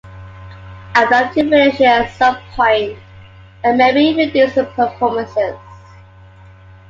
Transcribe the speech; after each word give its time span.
I'd 0.95 1.11
love 1.11 1.27
to 1.35 1.43
finish 1.47 1.79
it 1.79 1.83
at 1.83 2.09
some 2.17 2.35
point 2.55 2.97
and 3.63 3.77
maybe 3.77 3.99
even 3.99 4.31
do 4.31 4.49
some 4.49 4.65
performances. 4.73 5.59